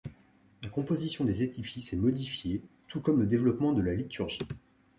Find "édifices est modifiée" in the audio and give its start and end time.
1.43-2.63